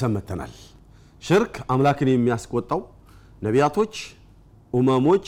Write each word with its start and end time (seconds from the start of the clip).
ተመልሰን 0.00 0.12
መተናል። 0.16 0.52
ሽርክ 1.22 1.54
አምላክን 1.72 2.08
የሚያስቆጣው 2.10 2.80
ነቢያቶች፣ 3.42 3.94
ኡመሞች፣ 4.72 5.26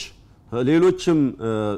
ሌሎችም 0.51 1.19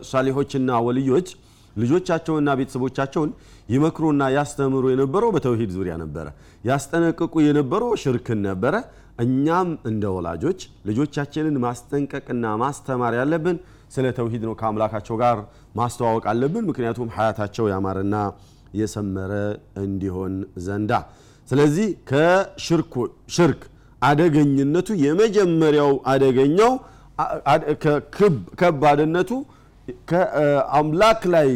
ሳሊሖችና 0.10 0.70
ወልዮች 0.86 1.28
ልጆቻቸውንና 1.76 2.50
ቤተሰቦቻቸውን 2.60 3.30
ይመክሩና 3.70 4.24
ያስተምሩ 4.36 4.84
የነበረው 4.92 5.30
በተውሂድ 5.36 5.72
ዙሪያ 5.78 5.94
ነበረ። 6.04 6.26
ያስጠነቅቁ 6.64 7.34
የነበረው 7.46 7.92
ሽርክን 8.04 8.40
ነበረ። 8.48 8.76
እኛም 9.24 9.70
እንደ 9.90 10.04
ወላጆች 10.16 10.60
ልጆቻችንን 10.90 11.58
ማስጠንቀቅና 11.66 12.46
ማስተማር 12.64 13.16
ያለብን 13.20 13.58
ስለ 13.96 14.06
ተውሂድ 14.18 14.44
ነው። 14.48 14.56
ከአምላካቸው 14.60 15.18
ጋር 15.24 15.38
ማስተዋወቅ 15.76 16.26
አለብን። 16.32 16.68
ምክንያቱም 16.70 17.12
ሀያታቸው 17.18 17.68
ያማረና 17.74 18.16
የሰመረ 18.74 19.34
እንዲሆን 19.84 20.36
ዘንዳ። 20.66 20.94
ስለዚህ 21.48 21.88
ከሽርክ 22.10 23.62
አደገኝነቱ 24.02 24.88
የመጀመሪያው 25.04 25.92
አደገኛው 26.14 26.72
ከባድነቱ 28.60 29.32
ከአምላክ 30.10 31.22
ላይ 31.34 31.50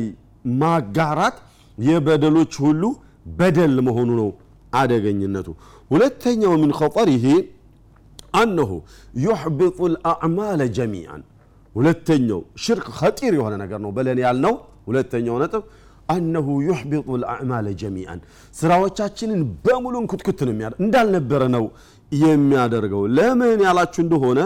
ማጋራት 0.61 1.37
የበደሎች 1.77 2.53
ሁሉ 2.65 2.83
በደል 3.39 3.75
መሆኑ 3.87 4.09
ነው 4.19 4.29
አደገኝነቱ። 4.73 5.47
ሁለተኛው 5.91 6.53
ምን 6.61 6.71
ኸጠሪሂ 6.79 7.25
አነሁ 8.39 8.71
ዩሕቢጡ 9.25 9.77
ልአዕማለ 9.93 10.61
ጀሚዓን። 10.77 11.21
ሁለተኛው 11.75 12.41
ሽርክ 12.63 12.87
ኸጢር 12.99 13.33
የሆነ 13.37 13.53
ነገር 13.63 13.79
ነው 13.85 13.91
በለን 13.97 14.19
ያልነው 14.25 14.55
ሁለተኛው 14.87 15.35
ነጥብ 15.41 15.63
አነሁ 16.09 16.47
ዩሕቢጡ 16.67 17.07
ልአዕማለ 17.21 17.67
ጀሚዓን 17.81 18.19
ስራዎቻችንን 18.55 19.41
በሙሉን 19.65 20.05
ኩትኩት 20.11 20.39
ነው 20.47 20.53
የሚያ 20.53 20.69
እንዳልነበረ 20.83 21.43
ነው 21.55 21.65
የሚያደርገው። 22.11 23.03
ለምን 23.17 23.59
ያላችሁ 23.67 24.01
እንደሆነ 24.05 24.39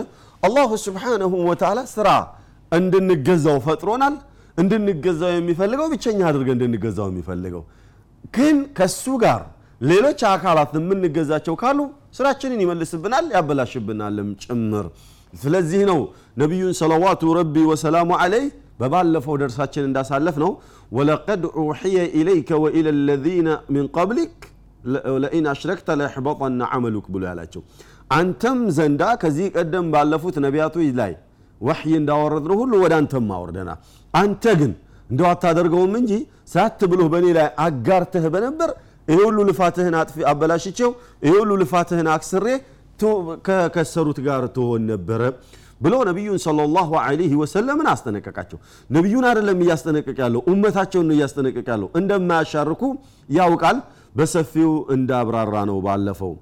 አላሁ 0.44 0.70
ስብሓነሁ 0.86 1.34
ወተዓላ 1.50 1.80
ስራ 1.94 2.08
እንድንገዛው 2.72 3.58
ፈጥሮናል። 3.66 4.16
እንድንገዛው 4.58 5.32
የሚፈልገው 5.36 5.88
ብቸኛ 5.94 6.20
አድርገን 6.30 6.58
እንድንገዛው 6.60 7.08
የሚፈልገው 7.12 7.64
ግን 8.36 8.58
ከሱ 8.78 9.06
ጋር 9.24 9.42
ሌሎች 9.82 10.20
አካላት 10.32 10.74
የምንገዛቸው 10.78 11.56
ካሉ 11.62 11.80
ስራችንን 12.18 12.60
ይመልስብናል፣ 12.64 13.26
ያበላሽብናልም 13.36 14.30
ጭምር። 14.44 14.86
ስለዚህ 15.34 15.82
ነው 15.90 16.00
ነቢዩን 16.42 16.74
ሰለዋቱ 16.80 17.22
ረቢ 17.38 17.56
ወሰላሙ 17.70 18.10
አለይህ 18.24 18.48
በባለፈው 18.80 19.36
ደርሳችን 19.42 19.88
እንዳሳለፍ 19.88 20.36
ነው 20.44 20.52
ወለቀድ 20.92 21.44
ኡሕየ 21.62 21.98
ኢለይከ 22.20 22.60
ወኢለ 22.64 22.88
ለዚነ 23.08 23.50
ሚን 23.74 23.88
ቀብሊክ 23.96 24.36
ለኢን 25.24 25.46
አሽረክተ 25.52 25.90
ለየሕበጠና 26.00 26.62
ዓመሉክ 26.76 27.08
ብሎ 27.14 27.24
ያላቸው። 27.30 27.62
አንተም 28.12 28.60
ዘንዳ 28.78 29.04
ከዚህ 29.22 29.48
ቀደም 29.56 29.86
ባለፉት 29.94 30.38
ነቢያቶች 30.46 30.90
ላይ 31.00 31.12
ወሕይ 31.62 31.94
እንዳወረድነው 32.00 32.58
ሁሉ 32.62 32.74
ወደ 32.84 32.94
አንተም 33.00 33.28
አወርደና 33.36 33.72
አንተ 34.14 34.44
ግን 34.62 34.72
እንደው 35.10 35.28
አታደርገውም 35.32 35.94
እንጂ 36.00 36.12
ሳት 36.52 36.82
ብሎህ 36.92 37.08
በእኔ 37.14 37.28
ላይ 37.38 37.48
አጋርተህ 37.66 38.26
በነበር 38.34 38.70
ይሄ 39.08 39.20
ሁሉ 39.28 39.40
ልፋትህን 39.50 39.96
አጥፊ 40.00 40.18
አበላሽቼው 40.32 40.92
ይሄ 41.26 41.34
ሁሉ 41.42 41.52
ልፋትህን 41.62 42.08
አክስሬ 42.14 42.48
ከከሰሩት 43.48 44.20
ጋር 44.26 44.44
ትሆን 44.56 44.82
ነበረ 44.92 45.22
ብሎ 45.82 45.96
ነቢዩን 46.10 46.40
ሰለላሁ 46.44 46.90
ዐለይሂ 47.02 47.32
ወሰለምን 47.42 47.88
አስጠነቀቃቸው። 47.92 48.60
ነቢዩን 48.90 49.26
አይደለም 49.30 49.60
እያስጠነቀቅ 49.64 50.18
ያለው 50.24 50.42
ኡመታቸውን 50.52 51.08
ነው 51.10 51.16
እያስጠነቀቅ 51.18 51.66
ያለው። 51.74 51.90
እንደማያሻርኩ 52.00 52.84
ያውቃል። 53.30 53.80
በሰፊው 54.16 54.72
እንዳብራራ 54.96 55.56
ነው 55.70 55.78
ባለፈው 55.86 56.34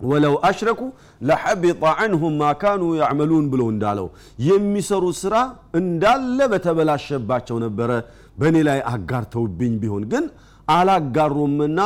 ወለው 0.00 0.34
አሽረኩ 0.48 0.80
ለሐቢጠ 1.20 1.82
ዐንሁም 1.94 2.34
ማ 2.40 2.50
ካኑ 2.60 2.82
ያዕመሉን 3.00 3.46
ብሎ 3.52 3.62
እንዳለው 3.72 4.06
የሚሰሩ 4.46 5.04
ስራ 5.20 5.34
እንዳለ 5.80 6.38
በተበላሸባቸው 6.52 7.56
ነበረ 7.64 7.90
በእኔ 8.38 8.56
ላይ 8.68 8.78
አጋርተውብኝ 8.92 9.74
ቢሆን 9.82 10.04
ግን 10.12 10.24
አላጋሩምና 10.68 11.80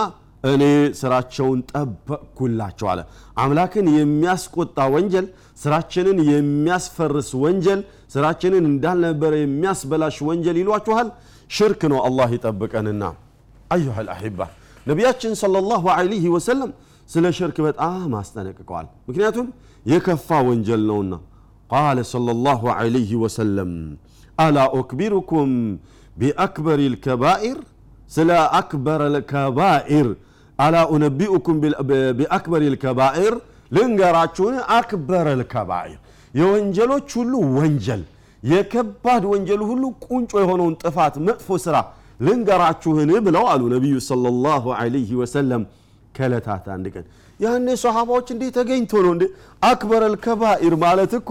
እኔ 0.45 0.63
ስራቸውን 0.99 1.61
ጠበቅኩላቸው 1.71 2.87
አለ። 2.93 3.01
አምላክን 3.43 3.87
የሚያስቆጣ 3.95 4.79
ወንጀል፣ 4.95 5.27
ስራችንን 5.63 6.19
የሚያስፈርስ 6.31 7.31
ወንጀል፣ 7.43 7.81
ስራችንን 8.15 8.65
እንዳልነበረ 8.71 9.33
የሚያስበላሽ 9.41 10.17
ወንጀል 10.29 10.57
ይሏችኋል። 10.63 11.09
ሽርክ 11.51 11.83
ነው። 11.93 12.01
አላህ 12.09 12.29
ይጠብቀንና 12.37 13.03
አዩሃ 13.71 13.97
ልአሒባ 14.07 14.41
ነቢያችን 14.87 15.33
ሰለላሁ 15.43 15.85
ዐለይሂ 15.95 16.25
ወሰለም 16.35 16.71
ስለ 17.09 17.25
ሽርክ 17.39 17.59
በጣም 17.67 18.11
አስጠነቅቀዋል። 18.21 18.87
ምክንያቱም 19.09 19.47
የከፋ 19.87 20.29
ወንጀል 20.49 20.83
ነውና። 20.91 21.15
ቃለ 21.71 21.99
ሰለላሁ 22.13 22.63
ዐለይሂ 22.75 23.11
ወሰለም 23.23 23.73
አላ 24.39 24.59
ኡክቢሩኩም 24.79 25.51
ቢአክበር 26.17 26.79
ልከባኢር 26.87 27.59
ስለ 28.11 28.31
አክበር 28.59 29.03
ልከባኢር 29.15 30.09
አላ 30.59 30.77
ኡነቢኡኩም 30.91 31.57
ቢአክበር 32.19 32.63
ልከባኢር 32.75 33.35
ልንገራችሁን። 33.73 34.57
አክበር 34.77 35.27
ልከባኢር 35.41 35.99
የወንጀሎች 36.35 37.09
ሁሉ 37.19 37.33
ወንጀል 37.59 38.03
የከባድ 38.43 39.23
ወንጀል 39.33 39.61
ሁሉ 39.69 39.83
ቁንጮ 40.07 40.33
የሆነውን 40.43 40.75
ጥፋት 40.83 41.15
መጥፎ 41.27 41.57
ስራ 41.65 41.77
ልንገራችሁን 42.21 43.11
ብለው 43.27 43.45
አሉ 43.53 43.63
ነቢዩ 43.75 43.95
ሰለላሁ 44.09 44.65
ዐለይሂ 44.79 45.11
ወሰለም 45.23 45.63
ከለታት 46.15 46.67
አንድ 46.75 46.87
ቀን። 46.95 47.05
ያኔ 47.41 47.69
ሰሃባዎች 47.83 48.27
እንዴ 48.35 48.43
ተገኝቶ 48.57 48.93
ነው 49.05 49.13
እንዴ? 49.17 49.25
አክበረል 49.63 50.15
ከባኢር 50.25 50.75
ማለት 50.85 51.13
እኮ 51.21 51.31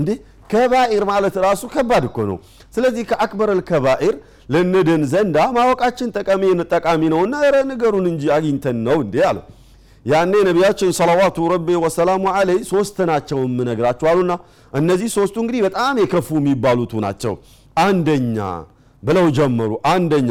እንዴ? 0.00 0.10
ከባኢር 0.50 1.04
ማለት 1.10 1.34
ራሱ 1.46 1.62
ከባድ 1.74 2.04
እኮ 2.08 2.18
ነው። 2.30 2.36
ስለዚህ 2.74 3.02
ከአክበረል 3.10 3.60
ከባኢር 3.68 4.14
ልንድን 4.50 5.02
ዘንዳ 5.10 5.36
ማወቃችን 5.56 6.08
ጠቃሚ 6.70 7.02
ነውና 7.12 7.34
ረ 7.46 7.58
ንገሩን 7.70 8.06
እንጂ 8.12 8.22
አግኝተን 8.36 8.78
ነው 8.86 8.96
እንዴ 9.04 9.16
አሉ። 9.28 9.38
ያኔ 10.06 10.32
ነቢያችን 10.48 10.90
ሰለዋቱ 10.98 11.38
ረቢ 11.52 11.68
ወሰላሙ 11.82 12.24
አለይ 12.36 12.58
ሶስት 12.70 12.98
ናቸው 13.10 13.38
የምነግራችሁ 13.44 14.06
አሉና 14.12 14.32
እነዚህ 14.72 15.08
ሶስቱ 15.16 15.36
እንግዲህ 15.42 15.62
በጣም 15.66 15.94
የከፉ 16.02 16.28
የሚባሉቱ 16.40 16.92
ናቸው። 17.06 17.34
አንደኛ 17.76 18.38
ብለው 19.02 19.26
ጀመሩ። 19.38 19.70
አንደኛ 19.92 20.30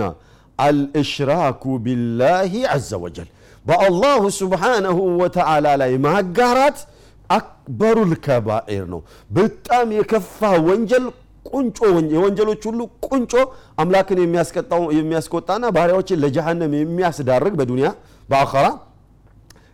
አልእሽራኩ 0.60 1.64
ቢላሂ 1.86 2.54
ዐዘ 2.74 2.90
ወጀል 3.04 3.30
በአላሁ 3.66 4.22
ስብሓነሁ 4.40 4.98
ወተዓላ 5.22 5.68
ላይ 5.82 5.94
ማጋራት 6.06 6.78
አክበሩል 7.30 8.14
ከባኢር 8.26 8.86
ነው። 8.94 9.02
በጣም 9.30 9.88
የከፋ 9.98 10.40
ወንጀል 10.68 11.06
ቁንጮ 11.50 11.78
የወንጀሎች 12.14 12.62
ሁሉ 12.70 12.80
ቁንጮ 13.08 13.34
አምላክን 13.78 14.20
የሚያስቆጣና 14.98 15.66
ባሪያዎችን 15.76 16.22
ለጀሃነም 16.24 16.74
የሚያስዳርግ 16.80 17.54
በዱንያ 17.60 17.90
በአኸራ 18.30 18.68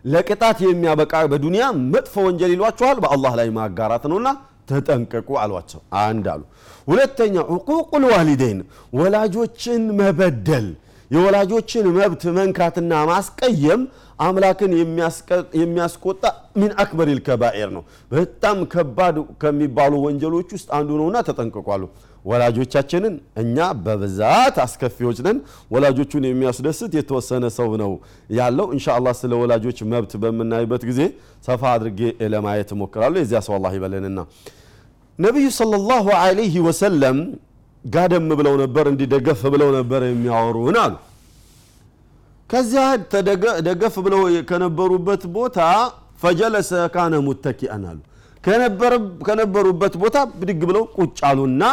ለቅጣት 0.05 0.57
የሚያበቃ 0.65 1.13
በዱንያ 1.31 1.63
መጥፎ 1.93 2.15
ወንጀል 2.27 2.51
ይሏቸዋል። 2.55 2.97
በአላህ 3.03 3.33
ላይ 3.39 3.47
ማጋራት 3.55 4.03
ነውና 4.11 4.27
ተጠንቀቁ 4.69 5.29
አሏቸው። 5.41 5.81
አንድ 6.03 6.25
አሉ። 6.33 6.41
ሁለተኛ 6.87 7.35
ዕቁቁል 7.55 8.03
ዋሊደይን 8.11 8.59
ወላጆችን 8.99 9.83
መበደል 9.99 10.67
የወላጆችን 11.11 11.85
መብት 11.97 12.23
መንካትና 12.37 12.93
ማስቀየም 13.09 13.81
አምላክን 14.19 14.71
የሚያስቆጣ 15.61 16.23
ሚን 16.59 16.71
አክበር 16.83 17.07
ልከባኤር 17.11 17.69
ነው። 17.75 17.83
በጣም 18.11 18.57
ከባድ 18.73 19.15
ከሚባሉ 19.41 19.93
ወንጀሎች 20.05 20.49
ውስጥ 20.55 20.67
አንዱ 20.77 20.89
ነውና 21.01 21.17
ተጠንቅቋሉ። 21.29 21.83
ወላጆቻችንን 22.25 23.13
እኛ 23.41 23.57
በብዛት 23.83 24.55
አስከፊዎች 24.63 25.17
ነን። 25.25 25.39
ወላጆቹን 25.73 26.23
የሚያስደስት 26.27 26.93
የተወሰነ 26.99 27.45
ሰው 27.57 27.69
ነው 27.83 27.91
ያለው። 28.37 28.67
እንሻ 28.75 28.85
አላህ 28.97 29.13
ስለ 29.21 29.33
ወላጆች 29.41 29.79
መብት 29.91 30.13
በምናይበት 30.23 30.83
ጊዜ 30.89 31.01
ሰፋ 31.47 31.63
አድርጌ 31.75 31.99
ለማየት 32.33 32.71
እሞክራለሁ። 32.75 33.19
የዚያ 33.23 33.41
ሰው 33.47 33.55
አላህ 33.59 33.73
ይበለንና 33.77 34.19
ነቢዩ 35.19 35.47
ሰለላሁ 35.59 36.05
ዐለይሂ 36.21 36.55
ወሰለም 36.65 37.19
ጋደም 37.85 38.27
ብለው 38.39 38.55
ነበር 38.61 38.85
እንዲደገፍ 38.91 39.41
ብለው 39.53 39.69
ነበር 39.77 40.01
የሚያወሩን 40.05 40.77
አሉ። 40.83 40.93
ከዚያ 42.49 42.83
ደገፍ 43.67 43.95
ብለው 44.05 44.21
ከነበሩበት 44.49 45.23
ቦታ 45.35 45.59
ፈጀለሰ 46.21 46.71
ካነ 46.93 47.13
ሙተኪአን 47.25 47.83
አሉ። 47.89 47.99
ከነበሩበት 49.27 49.93
ቦታ 50.03 50.17
ብድግ 50.39 50.61
ብለው 50.69 50.83
ቁጭ 50.97 51.17
አሉና 51.29 51.63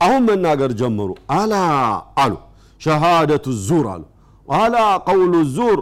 አሁን 0.00 0.22
መናገር 0.28 0.70
ጀመሩ። 0.80 1.10
አላ 1.36 1.54
አሉ 2.22 2.34
ሸሃደቱ 2.80 3.46
ዙር 3.66 3.86
አሉ 3.94 4.02
አላ 4.48 4.76
ቀውሉ 5.06 5.34
ዙር 5.56 5.78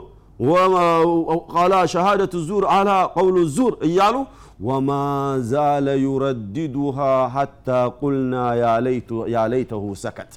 አላ 1.63 1.75
ሸሃደቱ 1.93 2.35
ዙር 2.49 2.65
አላ 2.75 2.91
ቀውሉ 3.15 3.37
ዙር 3.57 3.73
እያሉ 3.89 4.17
ወማ 4.59 4.91
ዛለ 5.51 5.89
ዩረድዱሃ 6.05 6.97
ሐታ 7.35 7.69
ቁልና 7.99 8.35
ያ 9.35 9.43
ለይተሁ 9.53 9.85
ሰከት። 10.03 10.33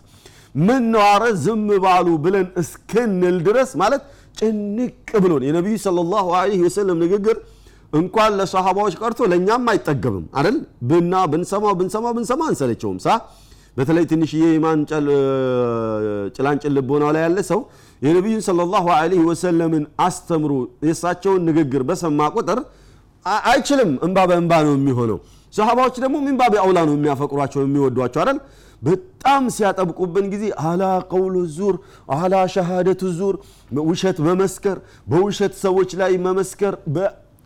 ምን 0.59 0.83
ነው 0.93 1.03
አረ 1.07 1.23
ዝም 1.43 1.67
ባሉ 1.83 2.07
ብለን 2.25 2.47
እስክንል 2.61 3.37
ድረስ 3.47 3.69
ማለት 3.81 4.01
ጭንቅ 4.37 4.93
ብሎን 5.23 5.43
የነቢዩ 5.47 5.75
ሰለላሁ 5.85 6.25
ዐለይሂ 6.39 6.59
ወሰለም 6.67 6.97
ንግግር 7.03 7.37
እንኳን 7.93 8.31
ለሰሃባዎች 8.39 8.93
ቀርቶ 9.01 9.19
ለእኛም 9.31 9.65
አይጠገብም 9.71 10.25
አይደል? 10.37 10.57
ብና 10.89 11.13
ብንሰማው 11.31 11.73
ብንሰማው 11.79 12.13
ብንሰማ 12.17 12.41
አንሰለቸውም። 12.51 12.99
ሳ 13.05 13.17
በተለይ 13.77 14.05
ትንሽዬ 14.11 14.43
ኢማን 14.55 14.79
ጭላንጭል 16.35 16.73
ልቦናው 16.77 17.11
ላይ 17.15 17.23
ያለ 17.25 17.39
ሰው 17.51 17.59
የነቢዩን 18.01 18.43
ሰለላሁ 18.47 18.85
ዐለይሂ 18.97 19.21
ወሰለምን 19.29 19.83
አስተምሮ 20.05 20.53
የእሳቸውን 20.87 21.41
ንግግር 21.49 21.83
በሰማ 21.89 22.29
ቁጥር 22.35 22.59
አይችልም። 23.45 23.91
እንባ 24.05 24.17
በእንባ 24.29 24.53
ነው 24.67 24.73
የሚሆነው። 24.77 25.17
ሰሃባዎች 25.53 25.95
ደግሞ 26.03 26.15
ሚንባቢ 26.25 26.53
አውላ 26.61 26.79
ነው 26.87 26.93
የሚያፈቅሯቸው 26.97 27.61
የሚወዷቸው 27.63 28.19
አይደል? 28.23 28.37
በጣም 28.81 29.43
ሲያጠብቁብን 29.55 30.25
ጊዜ 30.33 30.45
አላ 30.63 30.83
ቀውሉ 31.11 31.35
ዙር 31.55 31.75
አላ 32.17 32.35
ሸሃደቱ 32.53 33.01
ዙር 33.19 33.35
ውሸት 33.89 34.17
መመስከር 34.27 34.77
በውሸት 35.11 35.53
ሰዎች 35.65 35.91
ላይ 36.01 36.13
መመስከር 36.27 36.75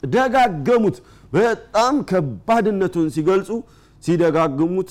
ደጋገሙት 0.03 0.97
በጣም 1.33 1.95
ከባድነቱን 2.09 3.07
ሲገልጹ 3.15 3.49
ሲደጋግሙት 4.03 4.89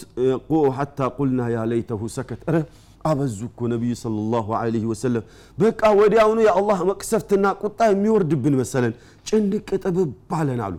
ሐታ 0.78 1.08
ቁልና 1.16 1.40
ያ 1.54 1.60
ለይተሁ 1.70 2.00
ሰከት 2.16 2.40
አበዙ 3.04 3.38
እኮ 3.46 3.60
ነቢዩ 3.72 3.92
ሰለላሁ 4.00 4.46
ዐለይሂ 4.58 4.84
ወሰለም። 4.90 5.24
በቃ 5.58 5.80
ወዲያውኑ 5.98 6.38
የአላህ 6.44 6.78
መቅሰፍትና 6.90 7.46
ቁጣ 7.62 7.80
የሚወርድብን 7.90 8.54
መሰለን። 8.60 8.92
ጭንቅ 9.26 9.68
ጥብብ 9.84 10.10
አለን 10.38 10.60
አሉ። 10.66 10.76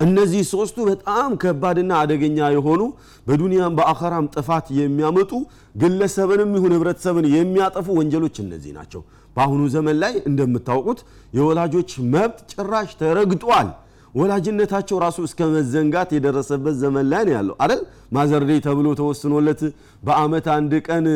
እነዚህ 0.00 0.42
ሶስቱ 0.52 0.76
በጣም 0.88 1.30
ከባድና 1.42 1.92
አደገኛ 2.00 2.38
የሆኑ 2.54 2.82
በዱንያም 3.26 3.76
በአኸራም 3.78 4.26
ጥፋት 4.34 4.66
የሚያመጡ 4.78 5.32
ግለሰብንም 5.74 6.50
ይሁን 6.56 6.74
ህብረተሰብን 6.76 7.26
የሚያጠፉ 7.34 7.86
ወንጀሎች 7.98 8.36
እነዚህ 8.44 8.72
ናቸው። 8.78 9.02
በአሁኑ 9.36 9.62
ዘመን 9.74 9.96
ላይ 10.02 10.14
እንደምታውቁት 10.28 10.98
የወላጆች 11.32 11.92
መብት 12.12 12.40
ጭራሽ 12.52 12.90
ተረግጧል 13.00 13.68
ወላጅነታቸው 14.14 14.96
ራሱ 15.04 15.18
እስከ 15.28 15.40
መዘንጋት 15.54 16.10
የደረሰበት 16.16 16.74
ዘመን 16.82 17.06
ላይ 17.12 17.22
ነው 17.26 17.32
ያለው። 17.36 17.54
አይደል? 17.62 17.80
ማዘርዴ 18.12 18.50
ተብሎ 18.66 18.86
ተወስኖለት 19.00 19.60
በአመት 20.02 20.46
አንድ 20.54 20.72
ቀን 20.88 21.06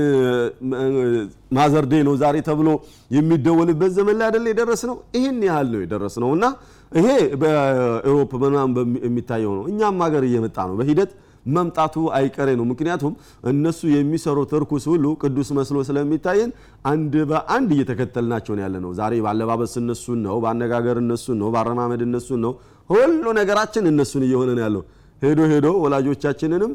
ማዘርዴ 1.52 1.92
ነው 2.08 2.14
ዛሬ 2.22 2.36
ተብሎ 2.48 2.68
የሚደወልበት 3.10 3.92
ዘመን 3.98 4.16
ላይ 4.20 4.26
አይደል 4.28 4.46
የደረስ 4.52 4.82
ነው 4.90 4.96
ይህን 5.16 5.38
ያህል 5.48 5.70
ነው 5.74 5.80
የደረስ 5.84 6.16
ነው 6.24 6.30
እና 6.36 6.44
ይሄ 6.92 7.08
በኤሮፕ 7.40 8.30
ምናምን 8.44 8.74
የሚታየው 9.06 9.54
ነው። 9.58 9.64
እኛም 9.72 10.02
ሀገር 10.06 10.24
እየመጣ 10.28 10.58
ነው። 10.70 10.76
በሂደት 10.80 11.10
መምጣቱ 11.48 11.96
አይቀሬ 12.16 12.48
ነው። 12.58 12.64
ምክንያቱም 12.70 13.12
እነሱ 13.50 13.80
የሚሰሩት 13.92 14.50
እርኩስ 14.58 14.84
ሁሉ 14.92 15.04
ቅዱስ 15.22 15.48
መስሎ 15.58 15.76
ስለሚታየን 15.88 16.50
አንድ 16.84 17.14
በአንድ 17.30 17.70
እየተከተልናቸው 17.76 18.56
ያለ 18.62 18.74
ነው 18.84 18.90
ዛሬ 18.98 19.14
ባለባበስ 19.26 19.74
እነሱን 19.82 20.20
ነው 20.26 20.36
በአነጋገር 20.42 20.98
እነሱን 21.04 21.38
ነው 21.42 21.48
በአረማመድ 21.54 22.02
እነሱን 22.08 22.42
ነው 22.46 22.52
ሁሉ 22.90 23.24
ነገራችን 23.38 23.84
እነሱን 23.90 24.22
እየሆነ 24.26 24.50
ነው 24.56 24.62
ያለው። 24.66 24.82
ሄዶ 25.22 25.40
ሄዶ 25.52 25.66
ወላጆቻችንንም 25.84 26.72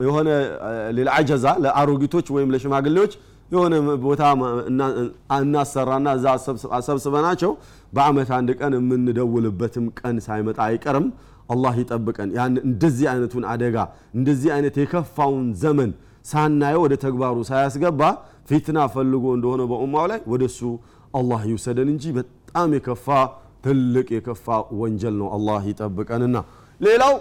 የሆነ 0.00 0.28
ሌልአጀዛ 0.96 1.46
ለአሮጊቶች 1.64 2.26
ወይም 2.34 2.48
ለሽማግሌዎች 2.54 3.12
የሆነ 3.50 3.74
ቦታ 4.04 4.22
እናሰራና 5.38 6.08
እዛ 6.18 6.26
አሰብስበናቸው 6.78 7.50
በአመት 7.92 8.30
አንድ 8.36 8.50
ቀን 8.60 8.72
የምንደውልበትም 8.78 9.86
ቀን 9.98 10.16
ሳይመጣ 10.26 10.58
አይቀርም። 10.68 11.06
አላህ 11.52 11.74
ይጠብቀን። 11.80 12.28
ያን 12.36 12.54
እንደዚህ 12.68 13.06
አይነቱን 13.12 13.44
አደጋ 13.52 13.76
እንደዚህ 14.16 14.50
አይነት 14.56 14.74
የከፋውን 14.82 15.46
ዘመን 15.62 15.90
ሳናየው 16.30 16.82
ወደ 16.84 16.94
ተግባሩ 17.04 17.36
ሳያስገባ 17.48 18.00
ፊትና 18.50 18.78
ፈልጎ 18.94 19.24
እንደሆነ 19.36 19.62
በኡማው 19.70 20.06
ላይ 20.12 20.20
ወደሱ 20.32 20.58
አላህ 21.14 21.40
ይውሰደን 21.50 21.88
እንጂ 21.94 22.04
በጣም 22.18 22.70
የከፋ 22.76 23.06
ትልቅ 23.64 24.06
የከፋ 24.16 24.46
ወንጀል 24.80 25.14
ነው 25.20 25.28
አላህ 25.36 25.62
ይጠብቀንና። 25.70 26.36
ሌላው 26.80 27.14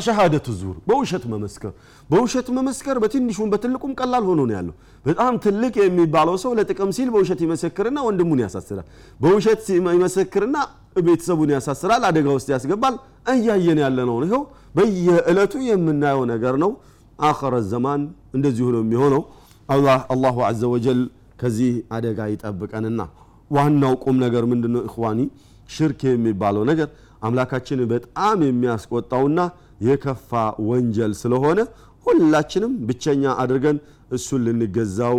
ሸሃደቱ 0.00 0.46
ዙር 0.60 0.76
በውሸት 0.88 1.24
መመስከር። 1.32 1.72
በውሸት 2.10 2.48
መመስከር 2.56 2.96
በትንሹም 3.02 3.50
በትልቁም 3.52 3.92
ቀላል 4.00 4.24
ሆኖ 4.28 4.40
ነው 4.48 4.54
ያለው። 4.56 4.74
በጣም 5.04 5.34
ትልቅ 5.44 5.74
የሚባለው 5.82 6.36
ሰው 6.44 6.52
ለጥቅም 6.58 6.90
ሲል 6.96 7.08
በውሸት 7.14 7.40
ይመሰክርና 7.44 7.98
ወንድሙን 8.06 8.40
ያሳስራል። 8.44 8.86
በውሸት 9.20 9.62
ይመሰክርና 9.94 10.56
ቤተሰቡን 11.06 11.50
ያሳስራል 11.54 12.02
አደጋ 12.08 12.26
ውስጥ 12.36 12.48
ያስገባል። 12.54 12.94
እያየን 13.34 13.80
ያለ 13.84 13.98
ነው። 14.10 14.16
ይኸው 14.26 14.42
በየዕለቱ 14.76 15.54
የምናየው 15.68 16.22
ነገር 16.32 16.56
ነው። 16.64 16.72
አኸረ 17.22 17.54
ዘማን 17.70 18.02
እንደዚሁ 18.36 18.66
ነው 18.74 18.82
የሚሆነው። 18.84 19.22
አላሁ 20.12 20.36
አዘ 20.48 20.62
ወጀል 20.74 21.00
ከዚህ 21.40 21.70
አደጋ 21.96 22.18
ይጠብቀንና። 22.32 23.00
ዋናው 23.50 23.94
ቁም 24.04 24.16
ነገር 24.24 24.44
ምንድነው? 24.50 24.82
እኽዋኒ 24.88 25.20
ሽርክ 25.68 26.00
የሚባለው 26.08 26.64
ነገር 26.70 26.88
አምላካችን 27.22 27.80
በጣም 27.92 28.38
የሚያስቆጣውና 28.46 29.40
የከፋ 29.86 30.30
ወንጀል 30.68 31.12
ስለሆነ 31.22 31.60
ሁላችንም 32.06 32.72
ብቸኛ 32.88 33.24
አድርገን 33.42 33.78
እሱን 34.16 34.42
ልንገዛው 34.46 35.18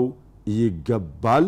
ይገባል። 0.57 1.45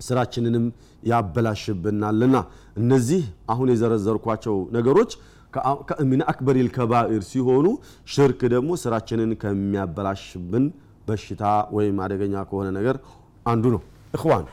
ስራችንንም 0.00 0.66
ያበላሽብናልና 1.08 2.36
እነዚህ 2.76 3.22
አሁን 3.52 3.68
የዘረዘርኳቸው 3.72 4.56
ነገሮች 4.76 5.12
ምን 6.10 6.20
አክበር 6.30 6.56
ልከባኢር 6.60 7.22
ሲሆኑ 7.28 7.66
ሽርክ 8.12 8.40
ደግሞ 8.54 8.70
ስራችንን 8.82 9.30
ከሚያበላሽብን 9.42 10.64
በሽታ 11.08 11.44
ወይም 11.76 11.96
አደገኛ 12.04 12.44
ከሆነ 12.50 12.68
ነገር 12.78 12.96
አንዱ 13.46 13.64
ነው። 13.74 13.82
እኽዋን 14.14 14.44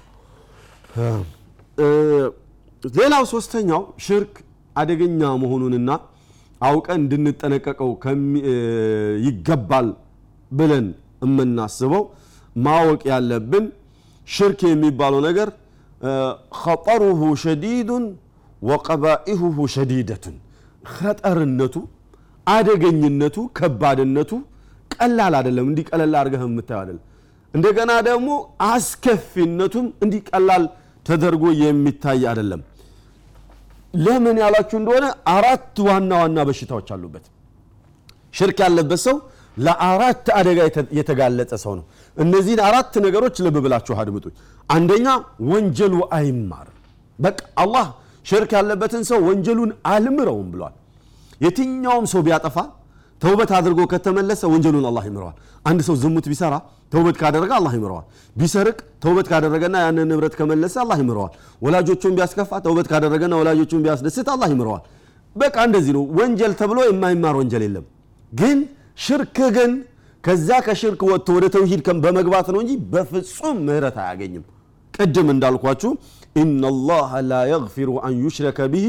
ሌላው 2.93 3.23
ሶስተኛው 3.33 3.81
ሽርክ 4.05 4.33
አደገኛ 4.75 5.21
መሆኑንና 5.43 5.89
አውቀን 6.61 6.99
እንድንጠነቀቀው 7.03 7.91
ይገባል 9.27 9.87
ብለን 10.51 10.87
የምናስበው 11.25 12.03
ማወቅ 12.55 13.01
ያለብን 13.11 13.65
ሽርክ 14.27 14.61
የሚባለው 14.71 15.19
ነገር 15.27 15.49
ኸጠሩሁ 16.61 17.21
ሸዲዱን 17.43 18.05
ወቀባኢሁሁ 18.61 19.57
ሸዲደቱን። 19.75 20.35
ኸጠርነቱ 20.91 21.75
አደገኝነቱ 22.47 23.37
ከባድነቱ 23.57 24.31
ቀላል 24.91 25.33
አይደለም። 25.39 25.65
እንዲህ 25.69 25.85
ቀለል 25.91 26.13
አድርገህ 26.19 26.41
የምታየው 26.47 26.81
አይደለም። 26.83 27.03
እንደገና 27.53 27.91
ደግሞ 28.09 28.29
አስከፊነቱም 28.69 29.85
እንዲህ 30.03 30.21
ቀላል 30.31 30.63
ተደርጎ 31.05 31.45
የሚታይ 31.61 32.23
አይደለም 32.31 32.61
ለምን 34.05 34.37
ያላችሁ 34.43 34.77
እንደሆነ 34.79 35.05
አራት 35.33 35.77
ዋና 35.87 36.11
ዋና 36.21 36.37
በሽታዎች 36.47 36.87
አሉበት። 36.95 37.25
ሽርክ 38.33 38.59
ያለበት 38.65 39.01
ሰው 39.05 39.17
ለአራት 39.57 40.25
አደጋ 40.37 40.59
የተጋለጠ 40.97 41.51
ሰው 41.63 41.73
ነው። 41.77 41.85
እነዚህን 42.17 42.61
አራት 42.65 42.93
ነገሮች 43.05 43.35
ልብ 43.45 43.57
ብላችሁ 43.65 43.95
አድምጡኝ። 44.01 44.33
አንደኛ 44.69 45.07
ወንጀሉ 45.51 45.95
አይማርም። 46.17 46.71
በቃ 47.19 47.39
አላህ 47.63 47.85
ሽርክ 48.25 48.51
ያለበትን 48.57 49.03
ሰው 49.09 49.19
ወንጀሉን 49.27 49.71
አልምረውም 49.87 50.47
ብሏል። 50.53 50.75
የትኛውም 51.41 52.05
ሰው 52.13 52.21
ቢያጠፋ 52.27 52.57
ተውበት 53.21 53.51
አድርጎ 53.57 53.81
ከተመለሰ 53.91 54.41
ወንጀሉን 54.51 54.85
አላህ 54.89 55.03
ይምረዋል። 55.09 55.35
አንድ 55.65 55.79
ሰው 55.87 55.95
ዝሙት 56.01 56.25
ቢሰራ 56.31 56.55
ተውበት 56.91 57.15
ካደረገ 57.21 57.51
አላህ 57.57 57.73
ይምረዋል። 57.77 58.05
ቢሰርቅ 58.35 58.75
ተውበት 59.03 59.27
ካደረገና 59.31 59.75
ያንን 59.85 60.07
ንብረት 60.11 60.33
ከመለሰ 60.39 60.75
አላህ 60.83 60.97
ይምረዋል። 61.03 61.31
ወላጆቹን 61.61 62.13
ቢያስከፋ 62.17 62.51
ተውበት 62.65 62.87
ካደረገና 62.91 63.33
ወላጆቹን 63.41 63.83
ቢያስደስት 63.85 64.29
አላህ 64.35 64.49
ይምረዋል። 64.53 64.83
በቃ 65.35 65.55
እንደዚህ 65.67 65.93
ነው። 65.97 66.03
ወንጀል 66.19 66.53
ተብሎ 66.59 66.79
የማይማር 66.87 67.35
ወንጀል 67.39 67.63
የለም። 67.65 67.85
ግን 68.31 68.57
ሽርክ 69.05 69.37
ግን 69.55 69.71
ከዛ 70.23 70.49
ከሽርክ 70.65 71.01
ወጥቶ 71.09 71.29
ወደ 71.37 71.45
ተውሂድ 71.55 71.81
በመግባት 72.03 72.47
ነው 72.53 72.59
እንጂ 72.63 72.71
በፍጹም 72.93 73.57
ምህረት 73.65 73.97
አያገኝም። 74.03 74.45
ቅድም 74.93 75.27
እንዳልኳችሁ 75.33 75.91
إن 76.42 76.62
الله 76.72 77.10
لا 77.32 77.42
يغفر 77.54 77.88
أن 78.06 78.12
يشرك 78.26 78.58
به 78.74 78.86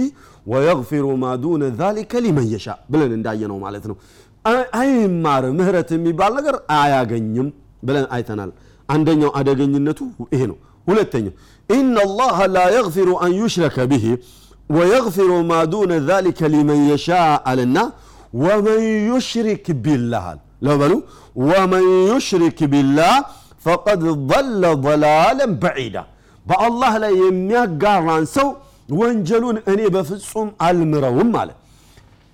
ويغفر 0.52 1.06
ما 1.24 1.32
دون 1.46 1.64
ذلك 1.82 2.12
لمن 2.26 2.46
يشاء 2.56 2.78
ብለን 2.92 3.12
እንዳየነው 3.18 3.58
ማለት 3.66 3.86
ነው 3.90 3.96
አይማር 4.82 5.44
ምህረት 5.60 5.90
የሚባል 5.96 6.32
ነገር 6.40 6.56
አያገኝም 6.80 7.48
ብለን 7.88 8.06
አይተናል 8.16 8.52
አንደኛው 8.94 9.32
አደገኝነቱ 9.40 10.00
ይሄ 10.36 10.42
ነው 10.52 10.58
ሁለተኛው 10.90 11.36
إن 11.78 11.96
الله 12.08 12.38
لا 12.58 12.66
يغفر 12.78 13.08
أن 13.26 13.32
يشرك 13.42 13.78
به 13.92 14.06
ويغفر 14.76 15.30
ما 15.52 15.60
دون 15.74 15.92
ذلك 16.12 16.40
لمن 16.56 16.80
يشاء 16.94 17.32
አለና 17.52 17.78
ومن 18.46 18.80
يشرك 19.12 19.66
بالله 19.84 20.26
لو 20.66 20.76
بلو 20.82 20.98
ومن 21.50 21.84
يشرك 22.12 22.60
بالله 22.74 23.16
فقد 23.66 24.02
ضل 24.32 24.64
ضلالا 24.88 25.48
بعيدا 25.64 26.04
በአላህ 26.47 26.93
ላይ 27.03 27.15
የሚያጋራን 27.23 28.27
ሰው 28.35 28.49
ወንጀሉን 28.99 29.57
እኔ 29.73 29.81
በፍጹም 29.95 30.49
አልምረውም 30.67 31.33
አለ። 31.41 31.51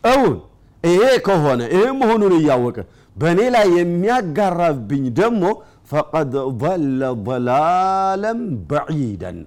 እውን 0.04 0.34
ይሄ 0.84 1.02
ከሆነ 1.26 1.60
ይሄ 1.74 1.84
መሆኑን 2.00 2.34
እያወቀ 2.38 2.78
በእኔ 3.16 3.40
ላይ 3.54 3.66
የሚያጋራብኝ 3.78 5.04
ደግሞ 5.18 5.42
ፈቀድ 5.90 6.32
ضለ 6.60 7.00
ضላለን 7.26 8.40
በዒደን። 8.70 9.38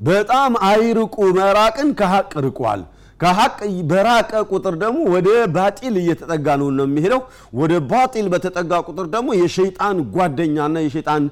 በጣም 0.00 0.52
አይርቁ 0.68 1.16
መራቅን 1.38 1.88
ከሀቅ 2.00 2.32
ርቋል። 2.46 2.80
ከሀቅ 3.20 3.58
በራቀ 3.90 4.32
ቁጥር 4.50 4.74
ደግሞ 4.82 4.98
ወደ 5.14 5.28
ባጢል 5.54 5.94
እየተጠጋ 6.00 6.56
ነው 6.60 6.68
ነው 6.78 6.86
የሚሄደው። 6.88 7.20
ወደ 7.60 7.72
ባጢል 7.90 8.26
በተጠጋ 8.32 8.80
ቁጥር 8.88 9.06
ደግሞ 9.14 9.28
የሸይጣን 9.40 9.98
ጓደኛና 10.14 10.76
የሸይጣን 10.86 11.24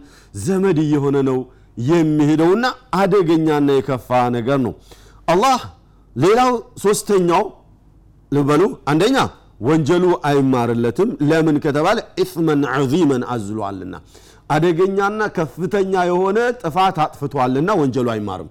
ዘመድ 0.44 0.78
እየሆነ 0.84 1.16
ነው 1.28 1.38
የሚሄደውና 1.76 2.66
አደገኛና 2.94 3.68
የከፋ 3.76 4.08
ነገር 4.36 4.58
ነው። 4.66 4.72
አላህ 5.28 5.58
ሌላው 6.16 6.52
ሶስተኛው 6.82 7.44
ልበሉ 8.32 8.62
አንደኛ 8.90 9.16
ወንጀሉ 9.60 10.04
አይማርለትም። 10.28 11.10
ለምን 11.30 11.56
ከተባለ 11.64 11.98
ኢስመን 12.22 12.62
ዐዚመን 12.72 13.22
አዝሏልና። 13.34 13.94
አደገኛና 14.50 15.20
ከፍተኛ 15.36 15.92
የሆነ 16.10 16.38
ጥፋት 16.62 16.96
አጥፍቷልና 17.04 17.70
ወንጀሉ 17.80 18.08
አይማርም። 18.14 18.50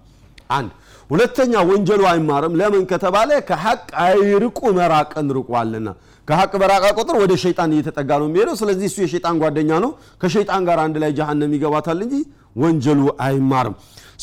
አንድ። 0.50 0.72
ሁለተኛ 1.10 1.54
ወንጀሉ 1.70 2.02
አይማርም። 2.12 2.54
ለምን 2.60 2.84
ከተባለ 2.92 3.32
ከሐቅ 3.50 3.82
አይርቁ 4.06 4.60
መራቅን 4.78 5.28
ርቋልና። 5.38 5.88
ከሐቅ 6.28 6.52
በራቃ 6.62 6.86
ቁጥር 7.00 7.16
ወደ 7.22 7.34
ሸይጣን 7.44 7.72
እየተጠጋ 7.76 8.12
ነው 8.22 8.28
የሚሄደው። 8.30 8.56
ስለዚህ 8.62 8.88
እሱ 8.92 8.98
የሸይጣን 9.04 9.38
ጓደኛ 9.42 9.72
ነው። 9.86 9.92
ከሸይጣን 10.22 10.64
ጋር 10.70 10.80
አንድ 10.86 10.96
ላይ 11.04 11.12
ጀሃነም 11.18 11.54
ይገባታል 11.58 12.00
እንጂ 12.06 12.16
ወንጀሉ 12.56 13.02
አይማርም። 13.26 13.76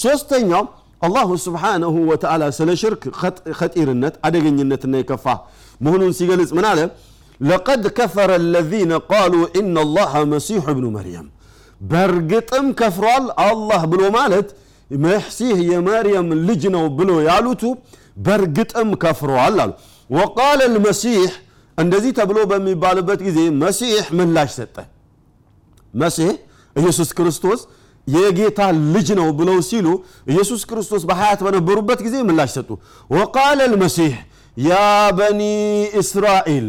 ሶስተኛው 0.03 0.65
አላሁ 1.03 1.29
ስብሓንሁ 1.45 1.95
ወተዓላ 2.11 2.43
ስለ 2.57 2.71
ሽርክ 2.81 3.03
ከጢርነት 3.59 4.15
አደገኝነትና 4.27 4.95
የከፋ 5.01 5.27
መሆኑን 5.81 6.13
ሲገልጽ 6.19 6.51
ምን 6.57 6.67
አለ? 6.71 6.81
ለቀድ 7.41 7.85
ከፈረ 7.99 8.31
አለዚነ 8.41 8.93
ቃሉ 9.11 9.35
ኢነ 9.59 9.77
ላሀ 9.95 10.15
መሲሑ 10.33 10.65
እብኑ 10.73 10.87
መርየም። 10.97 11.29
በእርግጥም 11.83 12.67
ከፍሯል 12.81 13.27
አላህ 13.45 13.83
ብሎ 13.93 14.03
ማለት 14.17 14.49
መሲህ 14.91 15.57
የመርየም 15.71 16.29
ልጅ 16.49 16.63
ነው 16.75 16.85
ብሎ 16.99 17.11
ያሉቱ 17.29 17.63
በእርግጥም 18.19 18.89
ከፍረዋል 19.03 19.57
አሉ። 19.65 19.71
ወቃለ 20.11 20.61
ልመሲሕ 20.75 21.31
እንደዚህ 21.79 22.13
ተብሎ 22.19 22.39
በሚባልበት 22.51 23.21
ጊዜ 23.27 23.39
መሲሕ 23.63 24.07
ምላሽ 24.19 24.51
ሰጠ። 24.59 24.77
መሲሕ 25.95 26.31
ኢየሱስ 26.77 27.11
ክርስቶስ 27.19 27.61
የጌታ 28.07 28.61
ልጅ 28.95 29.09
ነው 29.19 29.29
ብለው 29.39 29.59
ሲሉ 29.69 29.87
ኢየሱስ 30.33 30.63
ክርስቶስ 30.71 31.03
በሀያት 31.09 31.41
በነበሩበት 31.47 32.01
ጊዜ 32.07 32.17
ምላሽ 32.29 32.51
ሰጡ። 32.57 32.71
ወቃለ 33.11 33.61
ልመሲሕ 33.73 34.15
ያ 34.57 34.79
በኒ 35.19 35.43
እስራኤል 36.01 36.69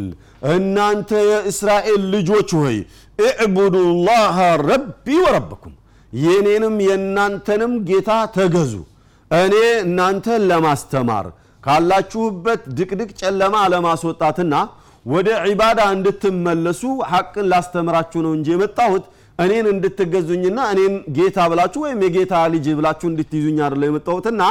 እናንተ 0.54 1.10
የእስራኤል 1.30 2.02
ልጆች 2.14 2.50
ሆይ 2.60 2.78
እዕቡዱ 3.20 3.76
ላሃ 4.08 4.38
ረቢ 4.64 5.08
ወረበኩም 5.26 5.74
የኔንም 6.14 6.76
የእናንተንም 6.86 7.74
ጌታ 7.90 8.12
ተገዙ 8.36 8.74
እኔ 9.32 9.56
እናንተን 9.84 10.42
ለማስተማር 10.50 11.26
ካላችሁበት 11.64 12.62
ድቅድቅ 12.78 13.10
ጨለማ 13.22 13.56
ለማስወጣትና 13.74 14.56
ወደ 15.06 15.30
ዒባዳ 15.46 15.82
እንድትመለሱ 15.96 16.82
ሐቅን 17.12 17.46
ላስተምራችሁ 17.52 18.20
ነው 18.26 18.34
እንጂ 18.38 18.48
የመጣሁት 18.54 19.06
እኔን 19.42 19.68
እንድትገዙኝና 19.72 20.60
እኔን 20.74 20.94
ጌታ 21.18 21.40
ብላችሁ 21.52 21.82
ወይም 21.86 22.00
የጌታ 22.06 22.34
ልጅ 22.54 22.66
ብላችሁ 22.80 23.08
እንድትይዙኝ 23.12 23.58
አይደለ 23.66 23.84
የመጣሁትና 23.90 24.42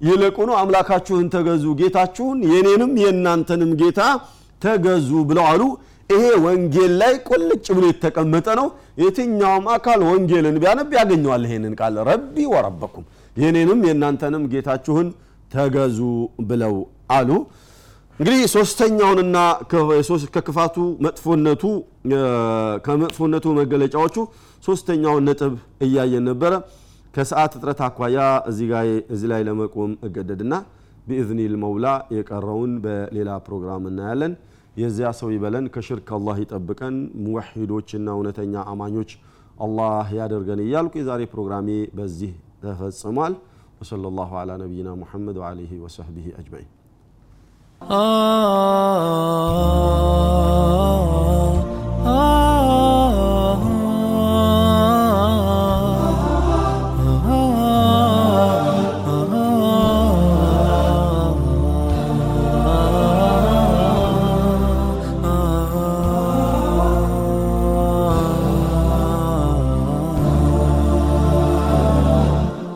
ይልቁኑ 0.00 0.50
አምላካችሁን 0.60 1.26
ተገዙ 1.34 1.64
ጌታችሁን 1.80 2.38
የኔንም 2.52 2.92
የእናንተንም 3.02 3.72
ጌታ 3.82 4.00
ተገዙ 4.62 5.10
ብለው 5.28 5.44
አሉ። 5.50 5.62
ይሄ 6.10 6.24
ወንጌል 6.44 6.92
ላይ 7.00 7.14
ቁልጭ 7.28 7.66
ብሎ 7.76 7.84
የተቀመጠ 7.90 8.48
ነው። 8.60 8.66
የትኛውም 9.02 9.66
አካል 9.74 10.00
ወንጌልን 10.08 10.56
ቢያነብ 10.62 10.90
ያገኘዋል። 10.98 11.44
ይሄንን 11.48 11.74
ቃል 11.80 11.94
ረቢ 12.08 12.36
ወረበኩም 12.52 13.04
የኔንም 13.36 13.80
የእናንተንም 13.88 14.42
ጌታችሁን 14.52 15.08
ተገዙ 15.50 15.98
ብለው 16.50 16.74
አሉ 17.16 17.30
እንግዲህ 18.20 18.40
ሶስተኛውንና 18.54 19.36
ከክፋቱ 20.34 20.74
መጥፎነቱ 21.04 21.62
ከመጥፎነቱ 22.86 23.46
መገለጫዎቹ 23.58 24.16
ሶስተኛውን 24.62 25.24
ነጥብ 25.28 25.54
እያየን 25.86 26.24
ነበረ። 26.30 26.52
ከሰዓት 27.14 27.52
እጥረት 27.56 27.80
አኳያ 27.86 28.18
እዚህ 29.12 29.26
ላይ 29.32 29.40
ለመቆም 29.48 29.92
እገደድና 30.08 30.52
ቢኢዝኒል 31.08 31.54
መውላ 31.64 31.86
የቀረውን 32.16 32.74
በሌላ 32.84 33.30
ፕሮግራም 33.46 33.88
እናያለን። 33.90 34.34
የዚያ 34.76 35.08
ሰው 35.20 35.30
ይበለን 35.34 35.64
ከሽርክ 35.74 36.10
አላህ 36.18 36.36
ይጠብቀን 36.42 36.94
ሙወሒዶችና 37.24 38.08
እውነተኛ 38.18 38.54
አማኞች 38.72 39.10
አላህ 39.66 40.06
ያደርገን 40.20 40.62
እያልኩ 40.66 40.94
የዛሬ 41.00 41.22
ፕሮግራሜ 41.34 41.68
በዚህ 41.98 42.32
ተፈጽሟል። 42.62 43.34
ወሰለ 43.80 44.04
ላሁ 44.18 44.32
ዐላ 44.42 44.52
ነቢይና 44.62 44.92
ሙሐመድ 45.02 45.38
ወአሊሂ 45.42 45.72
ወሰህቢሂ 45.86 46.28
啊。 47.88 48.31